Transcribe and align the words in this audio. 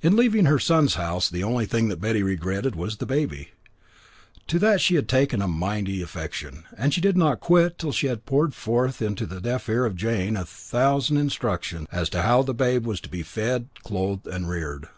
In 0.00 0.16
leaving 0.16 0.46
her 0.46 0.58
son's 0.58 0.94
house, 0.94 1.28
the 1.28 1.44
only 1.44 1.66
thing 1.66 1.88
that 1.88 2.00
Betty 2.00 2.22
regretted 2.22 2.74
was 2.74 2.96
the 2.96 3.04
baby. 3.04 3.50
To 4.46 4.58
that 4.58 4.80
she 4.80 4.94
had 4.94 5.10
taken 5.10 5.42
a 5.42 5.46
mighty 5.46 6.00
affection, 6.00 6.64
and 6.74 6.94
she 6.94 7.02
did 7.02 7.18
not 7.18 7.40
quit 7.40 7.76
till 7.76 7.92
she 7.92 8.06
had 8.06 8.24
poured 8.24 8.54
forth 8.54 9.02
into 9.02 9.26
the 9.26 9.42
deaf 9.42 9.68
ear 9.68 9.84
of 9.84 9.94
Jane 9.94 10.38
a 10.38 10.46
thousand 10.46 11.18
instructions 11.18 11.86
as 11.92 12.08
to 12.08 12.22
how 12.22 12.42
the 12.42 12.54
babe 12.54 12.86
was 12.86 12.98
to 13.02 13.10
be 13.10 13.22
fed, 13.22 13.68
clothed, 13.84 14.26
and 14.26 14.48
reared. 14.48 14.88